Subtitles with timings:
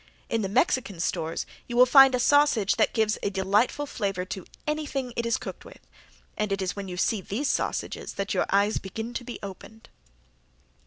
[0.29, 4.47] In the Mexican stores you will find a sausage that gives a delightful flavor to
[4.65, 5.85] anything it is cooked with,
[6.35, 9.89] and it is when you see these sausages that your eyes begin to be opened.